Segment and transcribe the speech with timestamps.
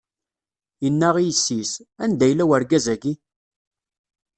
[0.87, 1.71] Inna i yessi-s:
[2.03, 3.13] Anda yella urgaz-agi?